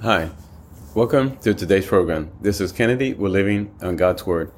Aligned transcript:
Hi, 0.00 0.30
welcome 0.94 1.38
to 1.38 1.52
today's 1.52 1.84
program. 1.84 2.30
This 2.40 2.60
is 2.60 2.70
Kennedy. 2.70 3.14
We're 3.14 3.30
living 3.30 3.74
on 3.82 3.96
God's 3.96 4.24
Word. 4.24 4.52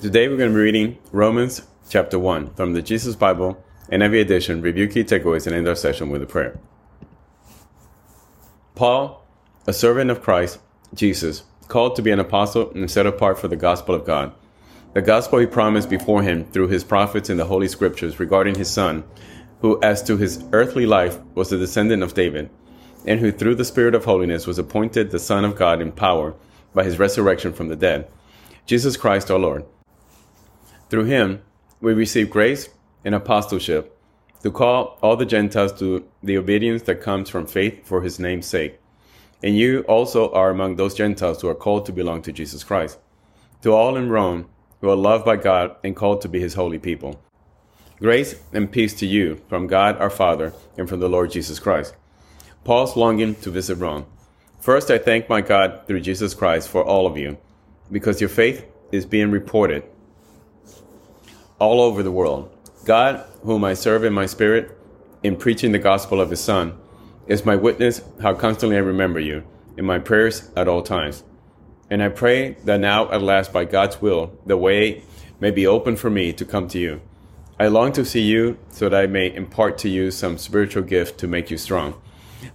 Today 0.00 0.28
we're 0.28 0.36
going 0.36 0.50
to 0.50 0.54
be 0.54 0.62
reading 0.62 0.98
Romans 1.10 1.62
chapter 1.90 2.16
1 2.16 2.54
from 2.54 2.74
the 2.74 2.80
Jesus 2.80 3.16
Bible 3.16 3.60
NIV 3.90 4.20
edition. 4.20 4.62
Review 4.62 4.86
key 4.86 5.02
takeaways 5.02 5.48
and 5.48 5.56
end 5.56 5.66
our 5.66 5.74
session 5.74 6.10
with 6.10 6.22
a 6.22 6.26
prayer. 6.26 6.60
Paul, 8.76 9.26
a 9.66 9.72
servant 9.72 10.12
of 10.12 10.22
Christ 10.22 10.60
Jesus, 10.94 11.42
called 11.66 11.96
to 11.96 12.02
be 12.02 12.12
an 12.12 12.20
apostle 12.20 12.70
and 12.70 12.88
set 12.88 13.04
apart 13.04 13.40
for 13.40 13.48
the 13.48 13.56
gospel 13.56 13.96
of 13.96 14.06
God. 14.06 14.32
The 14.92 15.02
gospel 15.02 15.40
he 15.40 15.46
promised 15.46 15.90
before 15.90 16.22
him 16.22 16.44
through 16.44 16.68
his 16.68 16.84
prophets 16.84 17.28
in 17.28 17.36
the 17.36 17.46
Holy 17.46 17.66
Scriptures 17.66 18.20
regarding 18.20 18.54
his 18.54 18.70
son, 18.70 19.02
who, 19.60 19.82
as 19.82 20.04
to 20.04 20.16
his 20.16 20.44
earthly 20.52 20.86
life, 20.86 21.18
was 21.34 21.50
a 21.50 21.58
descendant 21.58 22.04
of 22.04 22.14
David 22.14 22.48
and 23.04 23.20
who 23.20 23.30
through 23.30 23.54
the 23.54 23.64
Spirit 23.64 23.94
of 23.94 24.04
holiness 24.04 24.46
was 24.46 24.58
appointed 24.58 25.10
the 25.10 25.18
Son 25.18 25.44
of 25.44 25.56
God 25.56 25.80
in 25.80 25.92
power 25.92 26.34
by 26.74 26.84
his 26.84 26.98
resurrection 26.98 27.52
from 27.52 27.68
the 27.68 27.76
dead, 27.76 28.08
Jesus 28.66 28.96
Christ 28.96 29.30
our 29.30 29.38
Lord. 29.38 29.64
Through 30.90 31.04
him 31.04 31.42
we 31.80 31.92
receive 31.92 32.30
grace 32.30 32.68
and 33.04 33.14
apostleship 33.14 33.98
to 34.42 34.50
call 34.50 34.98
all 35.02 35.16
the 35.16 35.26
Gentiles 35.26 35.72
to 35.78 36.06
the 36.22 36.36
obedience 36.36 36.82
that 36.82 37.00
comes 37.00 37.30
from 37.30 37.46
faith 37.46 37.86
for 37.86 38.02
his 38.02 38.18
name's 38.18 38.46
sake. 38.46 38.78
And 39.42 39.56
you 39.56 39.80
also 39.82 40.30
are 40.32 40.50
among 40.50 40.76
those 40.76 40.94
Gentiles 40.94 41.40
who 41.40 41.48
are 41.48 41.54
called 41.54 41.86
to 41.86 41.92
belong 41.92 42.22
to 42.22 42.32
Jesus 42.32 42.64
Christ. 42.64 42.98
To 43.62 43.72
all 43.72 43.96
in 43.96 44.08
Rome 44.08 44.48
who 44.80 44.90
are 44.90 44.96
loved 44.96 45.24
by 45.24 45.36
God 45.36 45.76
and 45.82 45.96
called 45.96 46.20
to 46.22 46.28
be 46.28 46.40
his 46.40 46.54
holy 46.54 46.78
people. 46.78 47.20
Grace 47.98 48.38
and 48.52 48.70
peace 48.70 48.92
to 48.94 49.06
you 49.06 49.40
from 49.48 49.66
God 49.66 49.96
our 49.98 50.10
Father 50.10 50.52
and 50.76 50.88
from 50.88 51.00
the 51.00 51.08
Lord 51.08 51.30
Jesus 51.30 51.58
Christ. 51.58 51.94
Paul's 52.64 52.96
longing 52.96 53.34
to 53.36 53.50
visit 53.50 53.74
Rome. 53.76 54.06
First, 54.58 54.90
I 54.90 54.96
thank 54.96 55.28
my 55.28 55.42
God 55.42 55.82
through 55.86 56.00
Jesus 56.00 56.32
Christ 56.32 56.70
for 56.70 56.82
all 56.82 57.06
of 57.06 57.18
you, 57.18 57.36
because 57.92 58.22
your 58.22 58.30
faith 58.30 58.64
is 58.90 59.04
being 59.04 59.30
reported 59.30 59.84
all 61.58 61.82
over 61.82 62.02
the 62.02 62.10
world. 62.10 62.50
God, 62.86 63.22
whom 63.42 63.64
I 63.64 63.74
serve 63.74 64.02
in 64.02 64.14
my 64.14 64.24
spirit 64.24 64.78
in 65.22 65.36
preaching 65.36 65.72
the 65.72 65.78
gospel 65.78 66.22
of 66.22 66.30
his 66.30 66.40
Son, 66.40 66.78
is 67.26 67.44
my 67.44 67.54
witness 67.54 68.00
how 68.22 68.32
constantly 68.32 68.76
I 68.76 68.80
remember 68.80 69.20
you 69.20 69.44
in 69.76 69.84
my 69.84 69.98
prayers 69.98 70.50
at 70.56 70.66
all 70.66 70.82
times. 70.82 71.22
And 71.90 72.02
I 72.02 72.08
pray 72.08 72.52
that 72.64 72.80
now, 72.80 73.12
at 73.12 73.20
last, 73.20 73.52
by 73.52 73.66
God's 73.66 74.00
will, 74.00 74.32
the 74.46 74.56
way 74.56 75.02
may 75.38 75.50
be 75.50 75.66
open 75.66 75.96
for 75.96 76.08
me 76.08 76.32
to 76.32 76.46
come 76.46 76.68
to 76.68 76.78
you. 76.78 77.02
I 77.60 77.66
long 77.66 77.92
to 77.92 78.06
see 78.06 78.22
you 78.22 78.56
so 78.70 78.88
that 78.88 78.98
I 78.98 79.06
may 79.06 79.34
impart 79.34 79.76
to 79.78 79.90
you 79.90 80.10
some 80.10 80.38
spiritual 80.38 80.82
gift 80.82 81.18
to 81.20 81.28
make 81.28 81.50
you 81.50 81.58
strong 81.58 82.00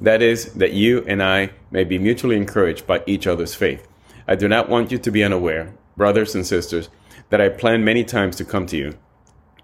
that 0.02 0.22
is, 0.22 0.54
that 0.54 0.74
you 0.74 1.04
and 1.08 1.22
I 1.22 1.52
may 1.72 1.84
be 1.84 1.98
mutually 1.98 2.36
encouraged 2.36 2.88
by 2.88 3.04
each 3.06 3.28
other's 3.28 3.56
faith. 3.56 3.88
I 4.28 4.36
do 4.36 4.48
not 4.48 4.70
want 4.70 4.92
you 4.92 4.98
to 4.98 5.12
be 5.12 5.24
unaware, 5.24 5.74
brothers 5.98 6.36
and 6.36 6.46
sisters, 6.46 6.90
that 7.30 7.42
I 7.42 7.50
planned 7.50 7.86
many 7.86 8.04
times 8.04 8.36
to 8.38 8.46
come 8.46 8.66
to 8.68 8.78
you, 8.78 8.98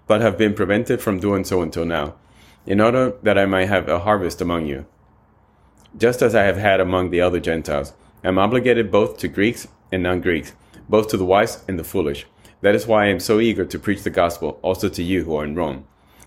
but 0.06 0.20
have 0.20 0.38
been 0.38 0.54
prevented 0.54 1.00
from 1.00 1.20
doing 1.20 1.44
so 1.44 1.62
until 1.62 1.84
now, 1.84 2.14
in 2.66 2.80
order 2.80 3.14
that 3.22 3.38
I 3.38 3.46
might 3.46 3.68
have 3.68 3.88
a 3.88 4.00
harvest 4.00 4.40
among 4.40 4.66
you. 4.66 4.86
Just 5.96 6.22
as 6.22 6.34
I 6.34 6.42
have 6.42 6.56
had 6.56 6.80
among 6.80 7.10
the 7.10 7.20
other 7.20 7.40
Gentiles, 7.40 7.92
I 8.22 8.28
am 8.28 8.38
obligated 8.38 8.90
both 8.90 9.18
to 9.18 9.28
Greeks 9.28 9.68
and 9.92 10.02
non 10.02 10.20
Greeks, 10.20 10.52
both 10.88 11.08
to 11.08 11.16
the 11.16 11.24
wise 11.24 11.64
and 11.68 11.78
the 11.78 11.84
foolish. 11.84 12.26
That 12.60 12.74
is 12.74 12.86
why 12.86 13.04
I 13.04 13.08
am 13.08 13.20
so 13.20 13.40
eager 13.40 13.64
to 13.64 13.78
preach 13.78 14.02
the 14.02 14.10
gospel 14.10 14.58
also 14.62 14.88
to 14.88 15.02
you 15.02 15.24
who 15.24 15.36
are 15.36 15.44
in 15.44 15.54
Rome. 15.54 15.86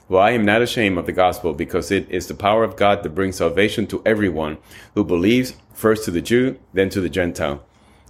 For 0.10 0.20
I 0.20 0.32
am 0.32 0.44
not 0.44 0.64
ashamed 0.64 0.98
of 0.98 1.06
the 1.06 1.12
gospel, 1.12 1.54
because 1.54 1.92
it 1.92 2.10
is 2.10 2.26
the 2.26 2.34
power 2.34 2.64
of 2.64 2.76
God 2.76 3.04
that 3.04 3.14
brings 3.14 3.36
salvation 3.36 3.86
to 3.88 4.02
everyone 4.08 4.58
who 4.96 5.04
believes, 5.04 5.54
first 5.72 6.04
to 6.06 6.12
the 6.12 6.20
Jew, 6.20 6.58
then 6.74 6.90
to 6.90 7.00
the 7.00 7.10
Gentile. 7.10 7.64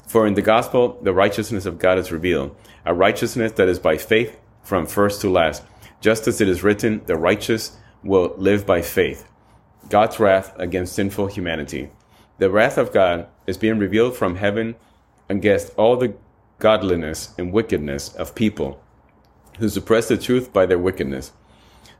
For 0.08 0.26
in 0.26 0.36
the 0.36 0.42
gospel, 0.42 0.98
the 1.02 1.12
righteousness 1.12 1.66
of 1.66 1.78
God 1.78 1.98
is 1.98 2.10
revealed, 2.10 2.56
a 2.86 2.94
righteousness 2.94 3.52
that 3.52 3.68
is 3.68 3.80
by 3.80 3.98
faith 3.98 4.40
from 4.64 4.86
first 4.86 5.20
to 5.22 5.30
last. 5.30 5.62
Just 6.00 6.26
as 6.26 6.40
it 6.40 6.48
is 6.48 6.64
written, 6.64 7.02
the 7.06 7.18
righteous 7.18 7.76
will 8.02 8.34
live 8.38 8.66
by 8.66 8.82
faith. 8.82 9.28
God's 9.90 10.22
wrath 10.22 10.58
against 10.58 10.94
sinful 10.96 11.28
humanity. 11.28 11.90
The 12.38 12.50
wrath 12.50 12.78
of 12.78 12.94
God 12.94 13.28
is 13.46 13.58
being 13.58 13.78
revealed 13.78 14.16
from 14.16 14.38
heaven 14.38 14.76
against 15.28 15.74
all 15.76 15.98
the 15.98 16.16
godliness 16.60 17.36
and 17.38 17.52
wickedness 17.52 18.16
of 18.16 18.36
people 18.36 18.82
who 19.58 19.68
suppress 19.68 20.08
the 20.08 20.18
truth 20.18 20.54
by 20.54 20.66
their 20.66 20.80
wickedness 20.80 21.34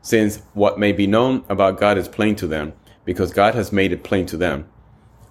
since 0.02 0.42
what 0.54 0.78
may 0.78 0.92
be 0.92 1.06
known 1.06 1.44
about 1.48 1.78
God 1.78 1.98
is 1.98 2.08
plain 2.08 2.36
to 2.36 2.46
them, 2.46 2.72
because 3.04 3.32
God 3.32 3.54
has 3.54 3.72
made 3.72 3.92
it 3.92 4.04
plain 4.04 4.26
to 4.26 4.36
them. 4.36 4.68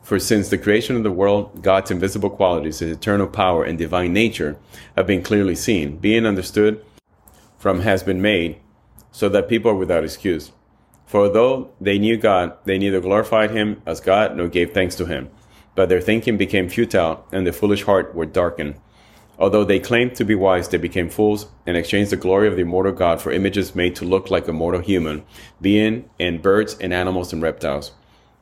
For 0.02 0.20
since 0.20 0.50
the 0.50 0.58
creation 0.58 0.96
of 0.96 1.04
the 1.04 1.12
world, 1.12 1.62
God's 1.62 1.92
invisible 1.92 2.30
qualities, 2.30 2.80
his 2.80 2.92
eternal 2.92 3.28
power 3.28 3.64
and 3.64 3.78
divine 3.78 4.14
nature, 4.14 4.58
have 4.96 5.06
been 5.06 5.22
clearly 5.22 5.56
seen, 5.56 5.98
being 5.98 6.26
understood 6.26 6.84
from 7.58 7.82
has 7.82 8.04
been 8.04 8.22
made, 8.22 8.58
so 9.12 9.28
that 9.30 9.50
people 9.50 9.70
are 9.72 9.76
without 9.76 10.04
excuse. 10.04 10.52
For 11.06 11.28
though 11.28 11.72
they 11.82 12.00
knew 12.00 12.18
God, 12.18 12.58
they 12.66 12.78
neither 12.78 13.02
glorified 13.02 13.52
him 13.52 13.82
as 13.86 14.00
God 14.00 14.38
nor 14.38 14.48
gave 14.48 14.72
thanks 14.72 14.96
to 14.96 15.06
him. 15.06 15.30
But 15.76 15.90
their 15.90 16.02
thinking 16.02 16.38
became 16.38 16.70
futile, 16.70 17.26
and 17.32 17.46
their 17.46 17.54
foolish 17.54 17.84
heart 17.84 18.16
were 18.16 18.26
darkened. 18.26 18.76
Although 19.40 19.64
they 19.64 19.80
claimed 19.80 20.16
to 20.16 20.26
be 20.26 20.36
wise, 20.36 20.68
they 20.68 20.78
became 20.78 21.10
fools 21.10 21.48
and 21.66 21.78
exchanged 21.78 22.12
the 22.12 22.18
glory 22.18 22.50
of 22.50 22.58
the 22.58 22.64
immortal 22.64 22.92
God 22.92 23.22
for 23.22 23.32
images 23.32 23.74
made 23.74 23.96
to 23.96 24.06
look 24.06 24.30
like 24.30 24.50
a 24.50 24.54
mortal 24.54 24.82
human 24.82 25.24
being 25.62 26.10
and 26.20 26.42
birds 26.42 26.78
and 26.80 26.94
animals 26.94 27.32
and 27.32 27.42
reptiles. 27.42 27.94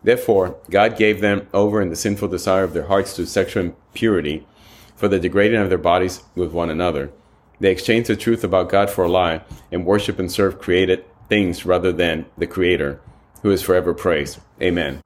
Therefore, 0.03 0.57
God 0.71 0.97
gave 0.97 1.21
them 1.21 1.47
over 1.53 1.81
in 1.81 1.89
the 1.89 1.95
sinful 1.95 2.29
desire 2.29 2.63
of 2.63 2.73
their 2.73 2.87
hearts 2.87 3.15
to 3.15 3.27
sexual 3.27 3.63
impurity 3.63 4.47
for 4.95 5.07
the 5.07 5.19
degrading 5.19 5.61
of 5.61 5.69
their 5.69 5.77
bodies 5.77 6.23
with 6.33 6.51
one 6.51 6.71
another. 6.71 7.11
They 7.59 7.71
exchanged 7.71 8.09
the 8.09 8.15
truth 8.15 8.43
about 8.43 8.69
God 8.69 8.89
for 8.89 9.05
a 9.05 9.09
lie 9.09 9.41
and 9.71 9.85
worship 9.85 10.17
and 10.17 10.31
serve 10.31 10.59
created 10.59 11.05
things 11.29 11.65
rather 11.65 11.91
than 11.91 12.25
the 12.37 12.47
Creator, 12.47 12.99
who 13.43 13.51
is 13.51 13.61
forever 13.61 13.93
praised. 13.93 14.39
Amen. 14.61 15.01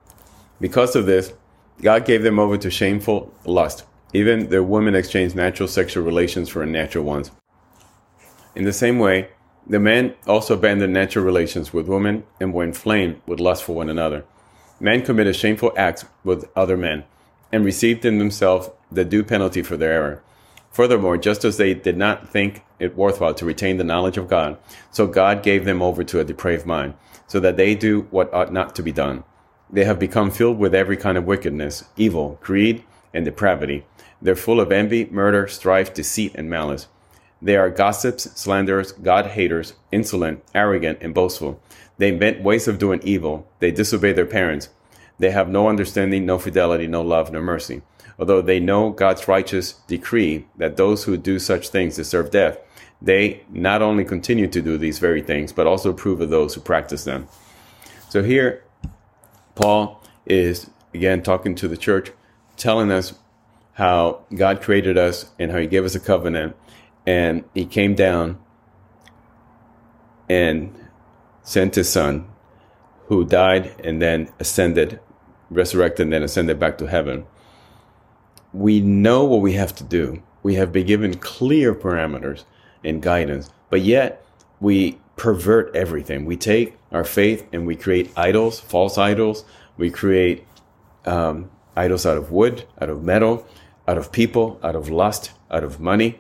Because 0.62 0.96
of 0.96 1.06
this, 1.06 1.34
God 1.82 2.06
gave 2.06 2.24
them 2.24 2.40
over 2.40 2.58
to 2.58 2.70
shameful 2.70 3.34
lust 3.46 3.86
even 4.14 4.50
the 4.50 4.64
women 4.64 4.96
exchange 4.96 5.36
natural 5.36 5.68
sexual 5.68 6.04
relations 6.04 6.50
for 6.50 6.64
unnatural 6.64 7.06
ones. 7.06 7.32
In 8.56 8.66
the 8.66 8.74
same 8.74 9.00
way, 9.00 9.30
the 9.66 9.80
men 9.80 10.16
also 10.28 10.56
abandoned 10.56 10.94
natural 10.94 11.24
relations 11.24 11.72
with 11.72 11.88
women 11.88 12.24
and 12.40 12.54
were 12.54 12.64
inflamed 12.64 13.22
with 13.26 13.40
lust 13.40 13.64
for 13.64 13.74
one 13.74 13.90
another. 13.90 14.26
Men 14.80 15.04
committed 15.04 15.36
shameful 15.36 15.72
acts 15.78 16.06
with 16.24 16.50
other 16.56 16.76
men 16.76 17.04
and 17.52 17.64
received 17.64 18.04
in 18.04 18.18
themselves 18.18 18.70
the 18.92 19.06
due 19.06 19.24
penalty 19.24 19.62
for 19.62 19.78
their 19.78 19.94
error. 19.94 20.24
Furthermore, 20.72 21.18
just 21.18 21.44
as 21.44 21.58
they 21.58 21.74
did 21.74 21.98
not 21.98 22.30
think 22.30 22.64
it 22.80 22.96
worthwhile 22.96 23.34
to 23.36 23.46
retain 23.46 23.78
the 23.78 23.84
knowledge 23.84 24.18
of 24.18 24.30
God, 24.30 24.58
so 24.90 25.06
God 25.06 25.44
gave 25.44 25.66
them 25.66 25.82
over 25.82 26.04
to 26.04 26.20
a 26.20 26.24
depraved 26.24 26.66
mind, 26.66 26.94
so 27.28 27.40
that 27.42 27.58
they 27.58 27.76
do 27.76 28.08
what 28.10 28.34
ought 28.34 28.54
not 28.54 28.74
to 28.76 28.84
be 28.84 28.92
done. 28.92 29.24
They 29.70 29.84
have 29.84 30.00
become 30.00 30.32
filled 30.32 30.58
with 30.58 30.74
every 30.74 30.98
kind 30.98 31.18
of 31.18 31.26
wickedness, 31.26 31.84
evil, 31.98 32.40
greed, 32.42 32.84
and 33.14 33.26
depravity. 33.26 33.86
They're 34.22 34.36
full 34.36 34.60
of 34.60 34.72
envy, 34.72 35.06
murder, 35.06 35.48
strife, 35.48 35.94
deceit, 35.94 36.34
and 36.36 36.50
malice. 36.50 36.88
They 37.42 37.58
are 37.58 37.70
gossips, 37.70 38.24
slanderers, 38.40 38.92
God 38.92 39.28
haters, 39.28 39.74
insolent, 39.92 40.44
arrogant, 40.54 41.00
and 41.02 41.14
boastful. 41.14 41.60
They 41.98 42.10
invent 42.10 42.44
ways 42.44 42.68
of 42.68 42.78
doing 42.78 43.02
evil. 43.04 43.48
They 43.60 43.72
disobey 43.72 44.14
their 44.14 44.26
parents. 44.26 44.70
They 45.18 45.32
have 45.32 45.50
no 45.50 45.68
understanding, 45.68 46.26
no 46.26 46.38
fidelity, 46.38 46.88
no 46.88 47.02
love, 47.02 47.32
no 47.32 47.42
mercy. 47.42 47.82
Although 48.20 48.42
they 48.42 48.60
know 48.60 48.92
God's 48.92 49.28
righteous 49.28 49.74
decree 49.88 50.48
that 50.58 50.78
those 50.78 51.04
who 51.04 51.18
do 51.18 51.40
such 51.40 51.70
things 51.70 51.96
deserve 51.96 52.30
death, 52.30 52.60
they 53.02 53.44
not 53.50 53.82
only 53.82 54.06
continue 54.06 54.48
to 54.48 54.62
do 54.62 54.78
these 54.78 55.00
very 55.00 55.22
things, 55.22 55.52
but 55.52 55.66
also 55.66 55.90
approve 55.90 56.22
of 56.22 56.30
those 56.30 56.54
who 56.54 56.62
practice 56.62 57.04
them. 57.04 57.28
So 58.10 58.22
here, 58.22 58.64
Paul 59.56 60.04
is 60.26 60.70
again 60.94 61.24
talking 61.24 61.56
to 61.56 61.68
the 61.68 61.78
church, 61.78 62.12
telling 62.62 62.92
us 62.92 63.14
how 63.74 64.24
God 64.36 64.62
created 64.62 64.96
us 64.96 65.26
and 65.40 65.52
how 65.52 65.58
He 65.58 65.66
gave 65.66 65.84
us 65.84 65.96
a 65.96 66.00
covenant, 66.00 66.56
and 67.08 67.44
He 67.56 67.66
came 67.66 67.96
down 67.96 68.40
and 70.30 70.74
sent 71.42 71.74
His 71.74 71.90
Son, 71.90 72.28
who 73.08 73.26
died 73.26 73.74
and 73.84 74.00
then 74.00 74.32
ascended, 74.40 75.00
resurrected, 75.50 76.06
and 76.06 76.14
then 76.14 76.22
ascended 76.22 76.60
back 76.60 76.78
to 76.78 76.86
heaven. 76.86 77.26
We 78.54 78.80
know 78.80 79.26
what 79.26 79.42
we 79.42 79.54
have 79.54 79.76
to 79.78 79.84
do. 79.84 80.22
We 80.44 80.56
have 80.56 80.72
been 80.72 80.86
given 80.86 81.16
clear 81.16 81.74
parameters 81.74 82.44
and 82.84 83.02
guidance, 83.02 83.50
but 83.72 83.82
yet 83.82 84.24
we 84.60 85.00
pervert 85.16 85.76
everything. 85.76 86.26
We 86.26 86.38
take 86.38 86.78
our 86.92 87.04
faith 87.04 87.48
and 87.52 87.66
we 87.66 87.76
create 87.76 88.12
idols, 88.16 88.60
false 88.60 89.00
idols. 89.00 89.46
We 89.78 89.90
create 89.90 90.46
um, 91.06 91.50
idols 91.76 92.06
out 92.06 92.18
of 92.18 92.32
wood, 92.32 92.66
out 92.82 92.90
of 92.90 93.04
metal, 93.04 93.46
out 93.88 93.98
of 93.98 94.12
people, 94.12 94.60
out 94.64 94.76
of 94.76 94.90
lust, 94.90 95.32
out 95.50 95.64
of 95.64 95.80
money, 95.80 96.20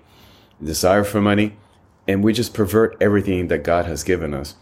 desire 0.63 1.03
for 1.03 1.21
money, 1.21 1.57
and 2.07 2.23
we 2.23 2.33
just 2.33 2.53
pervert 2.53 2.97
everything 2.99 3.47
that 3.47 3.63
God 3.63 3.85
has 3.85 4.03
given 4.03 4.33
us. 4.33 4.55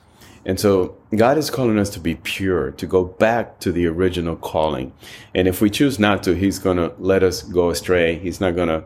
And 0.45 0.59
so 0.59 0.97
God 1.15 1.37
is 1.37 1.49
calling 1.49 1.77
us 1.77 1.89
to 1.91 1.99
be 1.99 2.15
pure, 2.15 2.71
to 2.71 2.85
go 2.85 3.03
back 3.03 3.59
to 3.59 3.71
the 3.71 3.85
original 3.87 4.35
calling. 4.35 4.93
And 5.35 5.47
if 5.47 5.61
we 5.61 5.69
choose 5.69 5.99
not 5.99 6.23
to, 6.23 6.33
He's 6.33 6.59
going 6.59 6.77
to 6.77 6.93
let 6.97 7.23
us 7.23 7.43
go 7.43 7.69
astray. 7.69 8.17
He's 8.17 8.39
not 8.39 8.55
going 8.55 8.69
to 8.69 8.83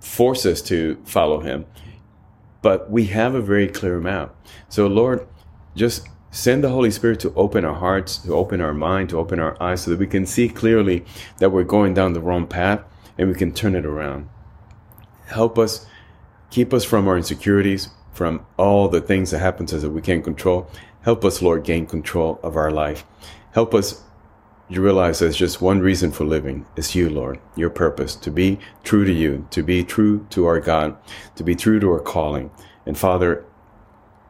force 0.00 0.46
us 0.46 0.62
to 0.62 1.00
follow 1.04 1.40
Him. 1.40 1.66
But 2.62 2.90
we 2.90 3.06
have 3.06 3.34
a 3.34 3.42
very 3.42 3.68
clear 3.68 4.00
map. 4.00 4.34
So, 4.68 4.86
Lord, 4.86 5.26
just 5.76 6.08
send 6.30 6.62
the 6.62 6.68
Holy 6.68 6.90
Spirit 6.90 7.20
to 7.20 7.32
open 7.34 7.64
our 7.64 7.74
hearts, 7.74 8.18
to 8.18 8.34
open 8.34 8.60
our 8.60 8.74
mind, 8.74 9.10
to 9.10 9.18
open 9.18 9.40
our 9.40 9.60
eyes 9.62 9.82
so 9.82 9.90
that 9.90 9.98
we 9.98 10.06
can 10.06 10.26
see 10.26 10.48
clearly 10.48 11.04
that 11.38 11.50
we're 11.50 11.64
going 11.64 11.94
down 11.94 12.12
the 12.12 12.20
wrong 12.20 12.46
path 12.46 12.82
and 13.16 13.28
we 13.28 13.34
can 13.34 13.52
turn 13.52 13.74
it 13.74 13.86
around. 13.86 14.28
Help 15.26 15.58
us, 15.58 15.86
keep 16.50 16.72
us 16.72 16.84
from 16.84 17.08
our 17.08 17.16
insecurities, 17.16 17.88
from 18.12 18.44
all 18.56 18.88
the 18.88 19.00
things 19.00 19.30
that 19.30 19.38
happen 19.38 19.66
to 19.66 19.76
us 19.76 19.82
that 19.82 19.90
we 19.90 20.02
can't 20.02 20.24
control. 20.24 20.70
Help 21.02 21.24
us, 21.24 21.42
Lord, 21.42 21.64
gain 21.64 21.86
control 21.86 22.40
of 22.42 22.56
our 22.56 22.70
life. 22.70 23.04
Help 23.52 23.74
us 23.74 24.02
you 24.70 24.82
realize 24.82 25.18
there's 25.18 25.36
just 25.36 25.62
one 25.62 25.80
reason 25.80 26.12
for 26.12 26.24
living. 26.24 26.66
It's 26.76 26.94
you, 26.94 27.08
Lord, 27.08 27.40
your 27.56 27.70
purpose, 27.70 28.14
to 28.16 28.30
be 28.30 28.58
true 28.84 29.06
to 29.06 29.12
you, 29.12 29.46
to 29.50 29.62
be 29.62 29.82
true 29.82 30.26
to 30.30 30.44
our 30.44 30.60
God, 30.60 30.94
to 31.36 31.42
be 31.42 31.54
true 31.54 31.80
to 31.80 31.90
our 31.90 32.00
calling. 32.00 32.50
And 32.84 32.96
Father, 32.96 33.46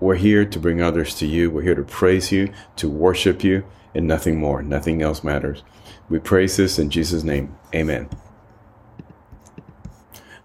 we're 0.01 0.17
here 0.17 0.45
to 0.45 0.59
bring 0.59 0.81
others 0.81 1.15
to 1.17 1.27
you. 1.27 1.51
We're 1.51 1.63
here 1.63 1.75
to 1.75 1.83
praise 1.83 2.31
you, 2.31 2.53
to 2.77 2.89
worship 2.89 3.43
you, 3.43 3.65
and 3.95 4.07
nothing 4.07 4.39
more. 4.39 4.63
Nothing 4.63 5.03
else 5.03 5.25
matters. 5.25 5.63
We 6.09 6.19
praise 6.19 6.57
this 6.57 6.79
in 6.79 6.91
Jesus' 6.91 7.25
name. 7.25 7.57
Amen. 7.75 8.09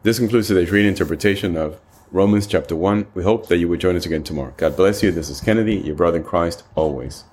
This 0.02 0.20
concludes 0.20 0.48
today's 0.48 0.72
reading 0.72 0.90
interpretation 0.90 1.56
of 1.56 1.80
Romans 2.12 2.46
chapter 2.48 2.76
1. 2.76 3.08
We 3.14 3.24
hope 3.24 3.48
that 3.48 3.58
you 3.58 3.68
will 3.68 3.78
join 3.78 3.96
us 3.96 4.06
again 4.06 4.24
tomorrow. 4.24 4.54
God 4.58 4.76
bless 4.76 5.02
you. 5.02 5.12
This 5.12 5.30
is 5.30 5.40
Kennedy, 5.40 5.78
your 5.78 5.96
brother 5.96 6.18
in 6.18 6.24
Christ, 6.24 6.64
always. 6.76 7.24